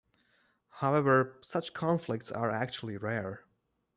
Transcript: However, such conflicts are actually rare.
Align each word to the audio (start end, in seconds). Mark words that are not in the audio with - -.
However, 0.79 1.37
such 1.43 1.75
conflicts 1.75 2.31
are 2.31 2.49
actually 2.49 2.97
rare. 2.97 3.43